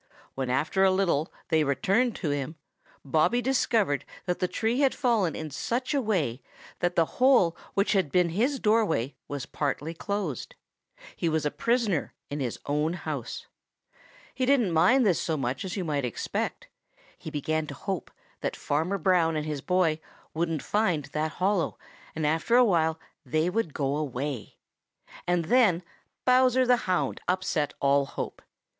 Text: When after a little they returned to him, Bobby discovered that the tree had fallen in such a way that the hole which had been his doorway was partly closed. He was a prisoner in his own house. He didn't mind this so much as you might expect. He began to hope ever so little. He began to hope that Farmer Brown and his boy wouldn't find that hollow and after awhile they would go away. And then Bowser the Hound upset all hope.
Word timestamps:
When 0.33 0.49
after 0.49 0.83
a 0.83 0.89
little 0.89 1.31
they 1.49 1.63
returned 1.63 2.15
to 2.15 2.31
him, 2.31 2.55
Bobby 3.05 3.39
discovered 3.39 4.03
that 4.25 4.39
the 4.39 4.47
tree 4.47 4.79
had 4.79 4.95
fallen 4.95 5.35
in 5.35 5.51
such 5.51 5.93
a 5.93 6.01
way 6.01 6.41
that 6.79 6.95
the 6.95 7.05
hole 7.21 7.55
which 7.75 7.93
had 7.93 8.11
been 8.11 8.29
his 8.29 8.59
doorway 8.59 9.13
was 9.27 9.45
partly 9.45 9.93
closed. 9.93 10.55
He 11.15 11.29
was 11.29 11.45
a 11.45 11.51
prisoner 11.51 12.15
in 12.31 12.39
his 12.39 12.57
own 12.65 12.93
house. 12.93 13.45
He 14.33 14.43
didn't 14.47 14.71
mind 14.71 15.05
this 15.05 15.21
so 15.21 15.37
much 15.37 15.63
as 15.63 15.77
you 15.77 15.83
might 15.83 16.03
expect. 16.03 16.67
He 17.15 17.29
began 17.29 17.67
to 17.67 17.75
hope 17.75 18.09
ever 18.09 18.11
so 18.11 18.15
little. 18.15 18.21
He 18.39 18.49
began 18.49 18.53
to 18.55 18.55
hope 18.55 18.55
that 18.55 18.65
Farmer 18.65 18.97
Brown 18.97 19.35
and 19.35 19.45
his 19.45 19.61
boy 19.61 19.99
wouldn't 20.33 20.63
find 20.63 21.05
that 21.11 21.33
hollow 21.33 21.77
and 22.15 22.25
after 22.25 22.55
awhile 22.55 22.99
they 23.23 23.51
would 23.51 23.71
go 23.71 23.95
away. 23.97 24.55
And 25.27 25.45
then 25.45 25.83
Bowser 26.25 26.65
the 26.65 26.87
Hound 26.89 27.21
upset 27.27 27.75
all 27.79 28.07
hope. 28.07 28.41